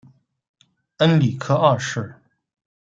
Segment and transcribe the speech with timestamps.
[0.97, 2.15] 恩里克二世。